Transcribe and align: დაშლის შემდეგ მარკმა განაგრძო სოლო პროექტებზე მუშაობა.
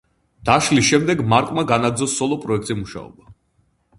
დაშლის 0.49 0.85
შემდეგ 0.87 1.19
მარკმა 1.33 1.65
განაგრძო 1.71 2.09
სოლო 2.13 2.39
პროექტებზე 2.45 2.79
მუშაობა. 2.79 3.31